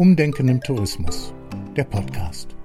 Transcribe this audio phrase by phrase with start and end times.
[0.00, 1.34] Umdenken im Tourismus,
[1.76, 2.56] der Podcast.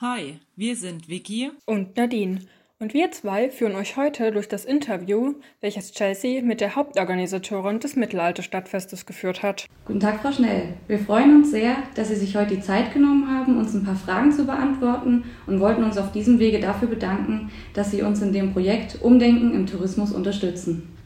[0.00, 2.40] Hi, wir sind Vicky und Nadine.
[2.80, 7.94] Und wir zwei führen euch heute durch das Interview, welches Chelsea mit der Hauptorganisatorin des
[7.94, 9.66] Mittelalterstadtfestes geführt hat.
[9.84, 10.74] Guten Tag, Frau Schnell.
[10.88, 13.94] Wir freuen uns sehr, dass Sie sich heute die Zeit genommen haben, uns ein paar
[13.94, 18.32] Fragen zu beantworten und wollten uns auf diesem Wege dafür bedanken, dass Sie uns in
[18.32, 20.97] dem Projekt Umdenken im Tourismus unterstützen.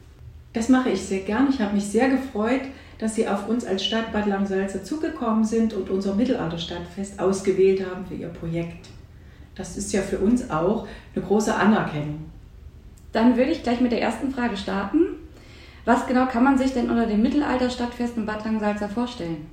[0.52, 1.48] Das mache ich sehr gern.
[1.51, 2.62] Ich habe mich sehr gefreut,
[2.98, 8.06] dass Sie auf uns als Stadt Bad Langsalza zugekommen sind und unser Mittelalterstadtfest ausgewählt haben
[8.06, 8.88] für Ihr Projekt.
[9.55, 12.25] Das ist ja für uns auch eine große Anerkennung.
[13.12, 14.98] Dann würde ich gleich mit der ersten Frage starten.
[15.84, 19.47] Was genau kann man sich denn unter dem Mittelalterstadtfest in Bad Langsalza vorstellen?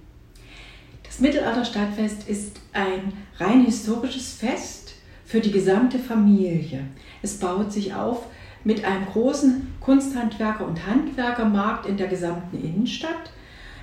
[1.04, 4.94] Das Mittelalterstadtfest ist ein rein historisches Fest
[5.26, 6.82] für die gesamte Familie.
[7.22, 8.28] Es baut sich auf
[8.64, 13.32] mit einem großen Kunsthandwerker- und Handwerkermarkt in der gesamten Innenstadt,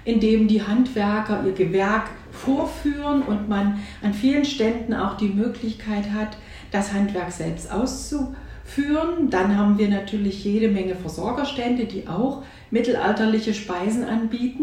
[0.04, 6.12] in dem die Handwerker ihr Gewerk vorführen und man an vielen Ständen auch die Möglichkeit
[6.14, 6.36] hat,
[6.70, 9.30] das Handwerk selbst auszuführen.
[9.30, 14.62] Dann haben wir natürlich jede Menge Versorgerstände, die auch mittelalterliche Speisen anbieten.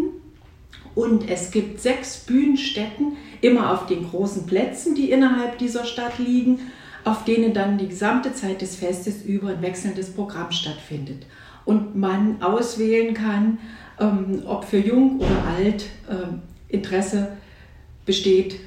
[0.96, 6.60] Und es gibt sechs Bühnenstätten, immer auf den großen Plätzen, die innerhalb dieser Stadt liegen
[7.04, 11.26] auf denen dann die gesamte Zeit des Festes über ein wechselndes Programm stattfindet.
[11.66, 13.58] Und man auswählen kann,
[14.00, 17.38] ähm, ob für jung oder alt ähm, Interesse
[18.06, 18.60] besteht,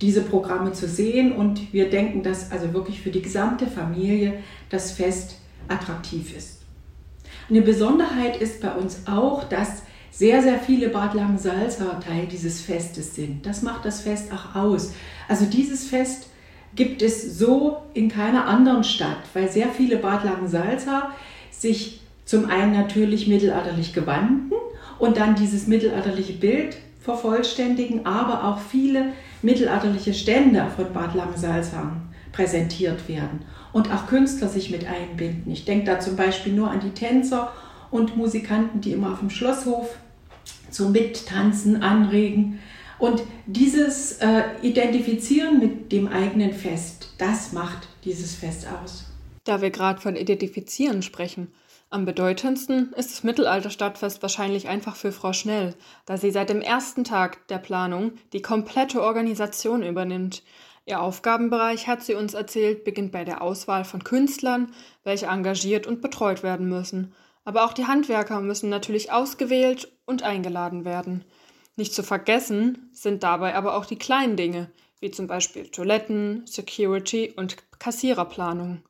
[0.00, 1.32] diese Programme zu sehen.
[1.32, 4.34] Und wir denken, dass also wirklich für die gesamte Familie
[4.70, 5.36] das Fest
[5.68, 6.60] attraktiv ist.
[7.48, 13.14] Eine Besonderheit ist bei uns auch, dass sehr, sehr viele Bad Langensalza Teil dieses Festes
[13.14, 13.44] sind.
[13.44, 14.92] Das macht das Fest auch aus.
[15.28, 16.28] Also dieses Fest
[16.76, 21.10] gibt es so in keiner anderen Stadt, weil sehr viele Bad Langensalza
[21.50, 24.52] sich zum einen natürlich mittelalterlich gewandten
[24.98, 29.12] und dann dieses mittelalterliche Bild vervollständigen, aber auch viele
[29.42, 31.92] mittelalterliche Stände von Bad Langensalza
[32.32, 33.42] präsentiert werden
[33.72, 35.52] und auch Künstler sich mit einbinden.
[35.52, 37.52] Ich denke da zum Beispiel nur an die Tänzer
[37.90, 39.96] und Musikanten, die immer auf dem Schlosshof
[40.70, 42.58] zum Mittanzen anregen.
[42.98, 49.04] Und dieses äh, Identifizieren mit dem eigenen Fest, das macht dieses Fest aus.
[49.44, 51.52] Da wir gerade von Identifizieren sprechen,
[51.90, 55.74] am bedeutendsten ist das Mittelalterstadtfest wahrscheinlich einfach für Frau Schnell,
[56.06, 60.42] da sie seit dem ersten Tag der Planung die komplette Organisation übernimmt.
[60.86, 64.72] Ihr Aufgabenbereich, hat sie uns erzählt, beginnt bei der Auswahl von Künstlern,
[65.04, 67.12] welche engagiert und betreut werden müssen.
[67.44, 71.24] Aber auch die Handwerker müssen natürlich ausgewählt und eingeladen werden.
[71.76, 74.70] Nicht zu vergessen sind dabei aber auch die kleinen Dinge,
[75.00, 78.82] wie zum Beispiel Toiletten, Security und Kassiererplanung.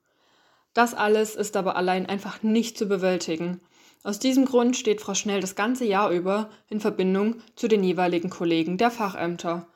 [0.75, 3.61] Das alles ist aber allein einfach nicht zu bewältigen.
[4.03, 8.28] Aus diesem Grund steht Frau Schnell das ganze Jahr über in Verbindung zu den jeweiligen
[8.28, 9.66] Kollegen der Fachämter.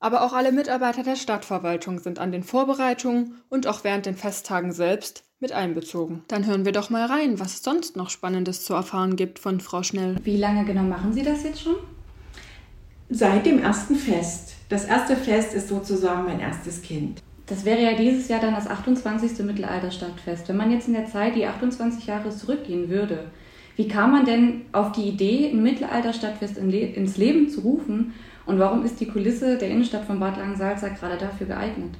[0.00, 4.72] Aber auch alle Mitarbeiter der Stadtverwaltung sind an den Vorbereitungen und auch während den Festtagen
[4.72, 6.24] selbst mit einbezogen.
[6.28, 9.60] Dann hören wir doch mal rein, was es sonst noch Spannendes zu erfahren gibt von
[9.60, 10.16] Frau Schnell.
[10.24, 11.76] Wie lange genau machen Sie das jetzt schon?
[13.08, 14.54] Seit dem ersten Fest.
[14.68, 17.22] Das erste Fest ist sozusagen mein erstes Kind.
[17.46, 19.44] Das wäre ja dieses Jahr dann das 28.
[19.44, 20.48] Mittelalterstadtfest.
[20.48, 23.26] Wenn man jetzt in der Zeit die 28 Jahre zurückgehen würde,
[23.76, 28.14] wie kam man denn auf die Idee, ein Mittelalterstadtfest ins Leben zu rufen
[28.46, 31.94] und warum ist die Kulisse der Innenstadt von Bad Langensalza gerade dafür geeignet?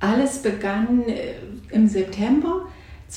[0.00, 1.34] Alles begann äh,
[1.70, 2.66] im September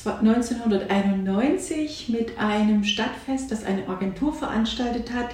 [0.04, 5.28] 1991 mit einem Stadtfest, das eine Agentur veranstaltet hat,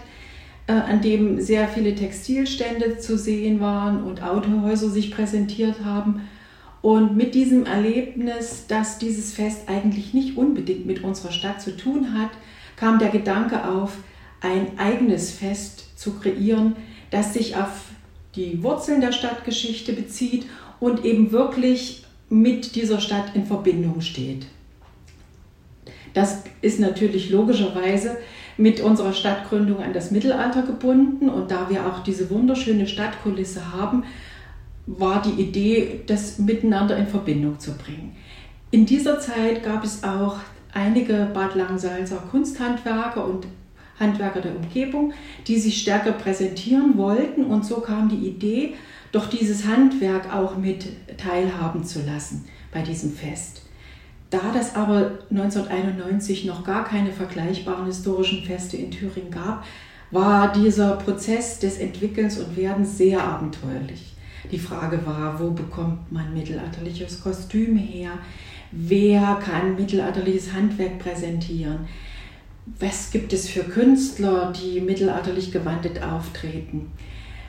[0.73, 6.29] an dem sehr viele Textilstände zu sehen waren und Autohäuser sich präsentiert haben.
[6.83, 12.15] Und mit diesem Erlebnis, dass dieses Fest eigentlich nicht unbedingt mit unserer Stadt zu tun
[12.15, 12.31] hat,
[12.77, 13.97] kam der Gedanke auf,
[14.41, 16.77] ein eigenes Fest zu kreieren,
[17.11, 17.87] das sich auf
[18.37, 20.47] die Wurzeln der Stadtgeschichte bezieht
[20.79, 24.47] und eben wirklich mit dieser Stadt in Verbindung steht.
[26.15, 28.19] Das ist natürlich logischerweise
[28.59, 34.05] mit unserer Stadtgründung an das Mittelalter gebunden und da wir auch diese wunderschöne Stadtkulisse haben,
[34.87, 38.17] war die Idee, das miteinander in Verbindung zu bringen.
[38.71, 40.37] In dieser Zeit gab es auch
[40.75, 43.47] einige Bad Langensalzer Kunsthandwerker und
[44.01, 45.13] Handwerker der Umgebung,
[45.47, 48.75] die sich stärker präsentieren wollten und so kam die Idee,
[49.13, 53.68] doch dieses Handwerk auch mit teilhaben zu lassen bei diesem Fest.
[54.31, 59.65] Da das aber 1991 noch gar keine vergleichbaren historischen Feste in Thüringen gab,
[60.11, 64.15] war dieser Prozess des Entwickelns und Werdens sehr abenteuerlich.
[64.51, 68.13] Die Frage war, wo bekommt man mittelalterliches Kostüm her?
[68.71, 71.87] Wer kann mittelalterliches Handwerk präsentieren?
[72.79, 76.93] was gibt es für Künstler, die mittelalterlich gewandet auftreten.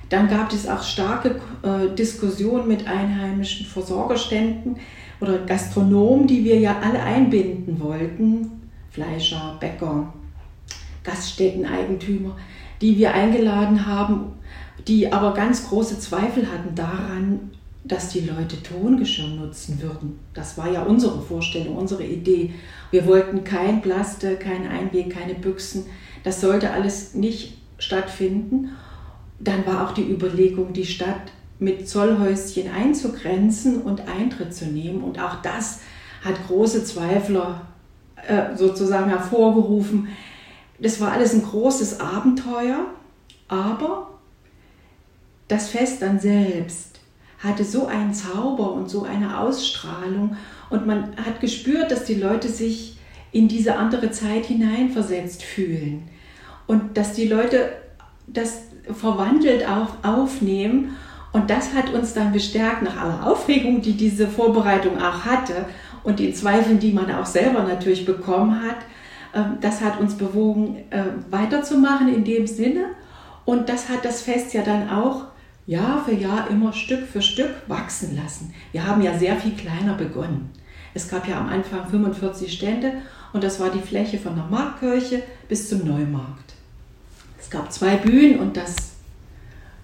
[0.10, 4.78] Dann gab es auch starke äh, Diskussionen mit einheimischen Versorgerständen
[5.22, 8.52] oder Gastronomen, die wir ja alle einbinden wollten.
[8.92, 10.14] Fleischer, Bäcker,
[11.04, 12.36] Gaststätteneigentümer,
[12.82, 14.34] die wir eingeladen haben,
[14.88, 17.52] die aber ganz große Zweifel hatten daran,
[17.84, 20.20] dass die Leute Tongeschirr nutzen würden.
[20.34, 22.54] Das war ja unsere Vorstellung, unsere Idee.
[22.92, 25.86] Wir wollten kein Plaste, kein Einweg, keine Büchsen.
[26.24, 28.70] Das sollte alles nicht stattfinden.
[29.40, 35.04] Dann war auch die Überlegung, die Stadt mit Zollhäuschen einzugrenzen und Eintritt zu nehmen.
[35.04, 35.82] Und auch das
[36.24, 37.62] hat große Zweifler
[38.28, 40.10] äh, sozusagen hervorgerufen.
[40.80, 42.86] Das war alles ein großes Abenteuer,
[43.48, 44.10] aber
[45.48, 47.00] das Fest dann selbst
[47.40, 50.36] hatte so einen Zauber und so eine Ausstrahlung
[50.70, 52.98] und man hat gespürt, dass die Leute sich
[53.32, 56.10] in diese andere Zeit hineinversetzt fühlen
[56.68, 57.72] und dass die Leute
[58.28, 60.96] das verwandelt auf, aufnehmen.
[61.32, 65.66] Und das hat uns dann bestärkt nach aller Aufregung, die diese Vorbereitung auch hatte
[66.04, 68.78] und den Zweifeln, die man auch selber natürlich bekommen hat.
[69.34, 72.86] Ähm, das hat uns bewogen, äh, weiterzumachen in dem Sinne.
[73.46, 75.26] Und das hat das Fest ja dann auch
[75.66, 78.54] Jahr für Jahr immer Stück für Stück wachsen lassen.
[78.72, 80.50] Wir haben ja sehr viel kleiner begonnen.
[80.96, 82.94] Es gab ja am Anfang 45 Stände
[83.34, 86.49] und das war die Fläche von der Marktkirche bis zum Neumarkt.
[87.50, 88.76] Es gab zwei Bühnen und das,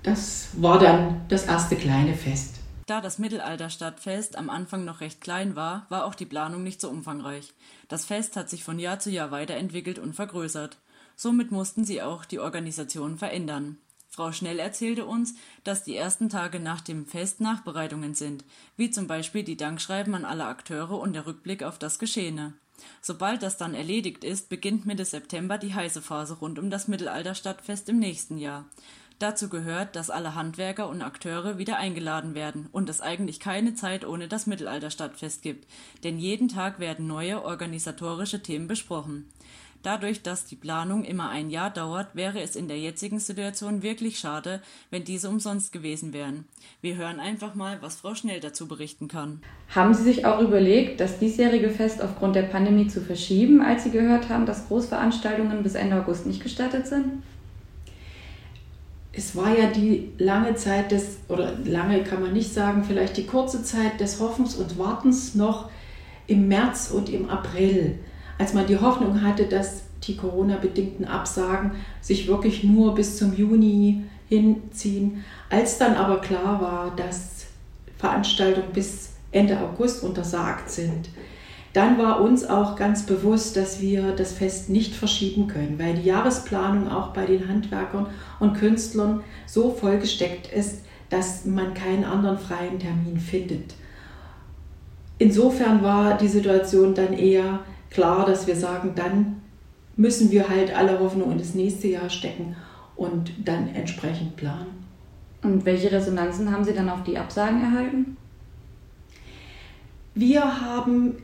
[0.04, 2.58] das war dann das erste kleine Fest.
[2.86, 6.92] Da das Mittelalterstadtfest am Anfang noch recht klein war, war auch die Planung nicht so
[6.92, 7.56] umfangreich.
[7.88, 10.78] Das Fest hat sich von Jahr zu Jahr weiterentwickelt und vergrößert.
[11.16, 13.80] Somit mussten sie auch die Organisation verändern.
[14.10, 15.34] Frau Schnell erzählte uns,
[15.64, 18.46] dass die ersten Tage nach dem Fest Nachbereitungen sind,
[18.78, 22.54] wie zum Beispiel die Dankschreiben an alle Akteure und der Rückblick auf das Geschehene.
[23.02, 27.90] Sobald das dann erledigt ist, beginnt Mitte September die heiße Phase rund um das Mittelalterstadtfest
[27.90, 28.66] im nächsten Jahr.
[29.18, 34.06] Dazu gehört, dass alle Handwerker und Akteure wieder eingeladen werden und es eigentlich keine Zeit
[34.06, 35.68] ohne das Mittelalterstadtfest gibt,
[36.04, 39.30] denn jeden Tag werden neue organisatorische Themen besprochen.
[39.86, 44.18] Dadurch, dass die Planung immer ein Jahr dauert, wäre es in der jetzigen Situation wirklich
[44.18, 46.46] schade, wenn diese umsonst gewesen wären.
[46.82, 49.44] Wir hören einfach mal, was Frau Schnell dazu berichten kann.
[49.76, 53.92] Haben Sie sich auch überlegt, das diesjährige Fest aufgrund der Pandemie zu verschieben, als Sie
[53.92, 57.22] gehört haben, dass Großveranstaltungen bis Ende August nicht gestattet sind?
[59.12, 63.28] Es war ja die lange Zeit des, oder lange kann man nicht sagen, vielleicht die
[63.28, 65.70] kurze Zeit des Hoffens und Wartens noch
[66.26, 68.00] im März und im April
[68.38, 71.72] als man die Hoffnung hatte, dass die Corona-bedingten Absagen
[72.02, 75.24] sich wirklich nur bis zum Juni hinziehen.
[75.50, 77.46] Als dann aber klar war, dass
[77.98, 81.10] Veranstaltungen bis Ende August untersagt sind,
[81.74, 86.08] dann war uns auch ganz bewusst, dass wir das Fest nicht verschieben können, weil die
[86.08, 88.08] Jahresplanung auch bei den Handwerkern
[88.40, 93.76] und Künstlern so vollgesteckt ist, dass man keinen anderen freien Termin findet.
[95.18, 97.60] Insofern war die Situation dann eher,
[97.96, 99.42] klar, dass wir sagen, dann
[99.96, 102.56] müssen wir halt alle Hoffnung in das nächste Jahr stecken
[102.98, 104.86] und dann entsprechend planen.
[105.42, 108.18] Und welche Resonanzen haben Sie dann auf die Absagen erhalten?
[110.14, 111.16] Wir haben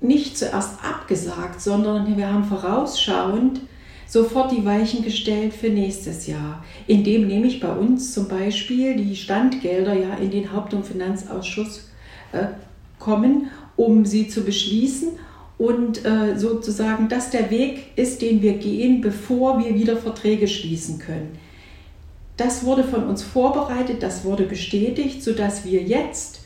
[0.00, 3.60] nicht zuerst abgesagt, sondern wir haben vorausschauend
[4.06, 9.92] sofort die Weichen gestellt für nächstes Jahr, indem nämlich bei uns zum Beispiel die Standgelder
[9.92, 11.90] ja in den Haupt- und Finanzausschuss
[12.32, 12.46] äh,
[12.98, 15.18] kommen, um sie zu beschließen
[15.58, 20.98] und äh, sozusagen das der Weg ist, den wir gehen, bevor wir wieder Verträge schließen
[20.98, 21.38] können.
[22.36, 26.40] Das wurde von uns vorbereitet, das wurde bestätigt, sodass wir jetzt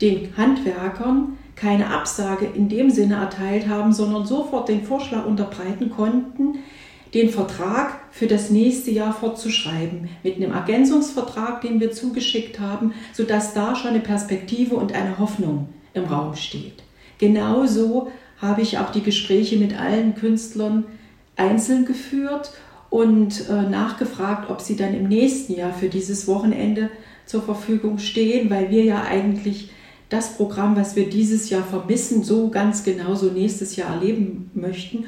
[0.00, 6.58] den Handwerkern keine Absage in dem Sinne erteilt haben, sondern sofort den Vorschlag unterbreiten konnten,
[7.14, 13.54] den Vertrag für das nächste Jahr fortzuschreiben, mit einem Ergänzungsvertrag, den wir zugeschickt haben, sodass
[13.54, 16.82] da schon eine Perspektive und eine Hoffnung im Raum steht.
[17.18, 20.84] Genauso habe ich auch die Gespräche mit allen Künstlern
[21.36, 22.52] einzeln geführt
[22.90, 26.90] und äh, nachgefragt, ob sie dann im nächsten Jahr für dieses Wochenende
[27.26, 29.70] zur Verfügung stehen, weil wir ja eigentlich
[30.08, 35.06] das Programm, was wir dieses Jahr vermissen, so ganz genauso nächstes Jahr erleben möchten.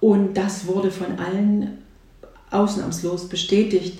[0.00, 1.78] Und das wurde von allen
[2.50, 3.98] ausnahmslos bestätigt.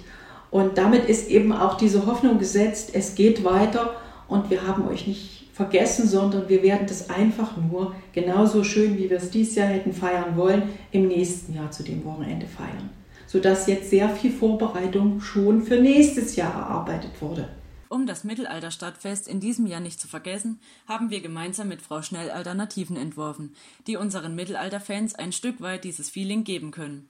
[0.50, 3.94] Und damit ist eben auch diese Hoffnung gesetzt, es geht weiter
[4.28, 9.10] und wir haben euch nicht vergessen, sondern wir werden das einfach nur genauso schön, wie
[9.10, 12.90] wir es dieses Jahr hätten feiern wollen, im nächsten Jahr zu dem Wochenende feiern.
[13.26, 17.48] Sodass jetzt sehr viel Vorbereitung schon für nächstes Jahr erarbeitet wurde.
[17.90, 22.30] Um das Mittelalter-Stadtfest in diesem Jahr nicht zu vergessen, haben wir gemeinsam mit Frau Schnell
[22.30, 23.54] Alternativen entworfen,
[23.86, 27.08] die unseren Mittelalter-Fans ein Stück weit dieses Feeling geben können.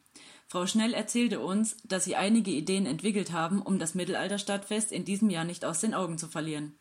[0.50, 5.28] Frau Schnell erzählte uns, dass sie einige Ideen entwickelt haben, um das Mittelalter-Stadtfest in diesem
[5.28, 6.72] Jahr nicht aus den Augen zu verlieren.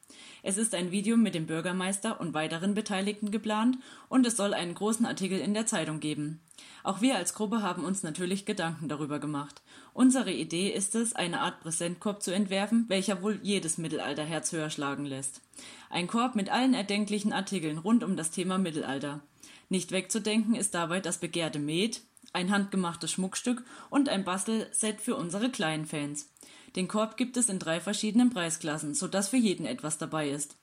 [0.41, 4.73] Es ist ein Video mit dem Bürgermeister und weiteren Beteiligten geplant und es soll einen
[4.73, 6.39] großen Artikel in der Zeitung geben.
[6.85, 9.61] Auch wir als Gruppe haben uns natürlich Gedanken darüber gemacht.
[9.93, 15.03] Unsere Idee ist es, eine Art Präsentkorb zu entwerfen, welcher wohl jedes Mittelalterherz höher schlagen
[15.03, 15.41] lässt.
[15.89, 19.19] Ein Korb mit allen erdenklichen Artikeln rund um das Thema Mittelalter.
[19.67, 22.01] Nicht wegzudenken ist dabei das begehrte Met,
[22.37, 26.29] ein handgemachtes Schmuckstück und ein Bastelset für unsere kleinen Fans.
[26.75, 30.55] Den Korb gibt es in drei verschiedenen Preisklassen, sodass für jeden etwas dabei ist.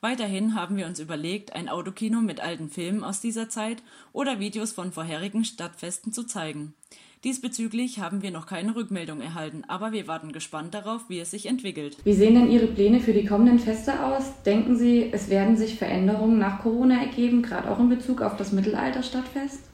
[0.00, 3.82] Weiterhin haben wir uns überlegt, ein Autokino mit alten Filmen aus dieser Zeit
[4.12, 6.74] oder Videos von vorherigen Stadtfesten zu zeigen.
[7.22, 11.46] Diesbezüglich haben wir noch keine Rückmeldung erhalten, aber wir warten gespannt darauf, wie es sich
[11.46, 11.98] entwickelt.
[12.02, 14.32] Wie sehen denn Ihre Pläne für die kommenden Feste aus?
[14.44, 18.50] Denken Sie, es werden sich Veränderungen nach Corona ergeben, gerade auch in Bezug auf das
[18.52, 19.69] Mittelalterstadtfest?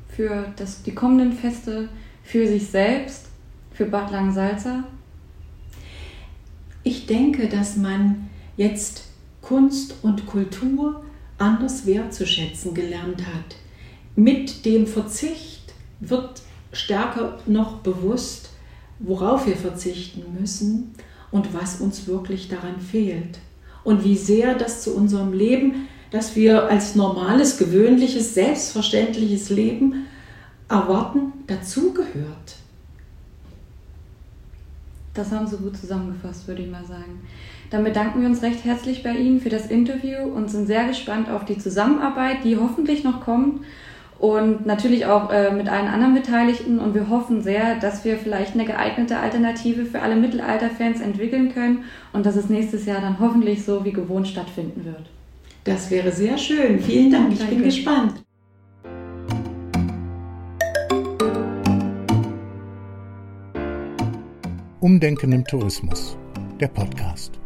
[0.09, 1.91] Für das, die kommenden Feste,
[2.25, 3.29] für sich selbst,
[3.71, 4.83] für Bad Langensalza?
[6.83, 9.05] Ich denke, dass man jetzt
[9.43, 11.05] Kunst und Kultur
[11.39, 13.55] anders wertzuschätzen gelernt hat.
[14.17, 18.51] Mit dem Verzicht wird stärker noch bewusst,
[18.99, 20.95] worauf wir verzichten müssen
[21.31, 23.39] und was uns wirklich daran fehlt.
[23.83, 30.07] Und wie sehr das zu unserem Leben, das wir als normales, gewöhnliches, selbstverständliches Leben
[30.69, 32.57] erwarten, dazugehört.
[35.15, 37.21] Das haben Sie gut zusammengefasst, würde ich mal sagen.
[37.71, 41.29] Dann bedanken wir uns recht herzlich bei Ihnen für das Interview und sind sehr gespannt
[41.29, 43.63] auf die Zusammenarbeit, die hoffentlich noch kommt
[44.21, 46.79] und natürlich auch äh, mit allen anderen Beteiligten.
[46.79, 51.85] Und wir hoffen sehr, dass wir vielleicht eine geeignete Alternative für alle Mittelalterfans entwickeln können
[52.13, 55.09] und dass es nächstes Jahr dann hoffentlich so wie gewohnt stattfinden wird.
[55.65, 56.81] Das wäre sehr schön.
[56.81, 57.33] Vielen Dank.
[57.33, 57.55] Ich Danke.
[57.55, 58.23] bin gespannt.
[64.81, 66.19] Umdenken im Tourismus,
[66.61, 67.40] der Podcast.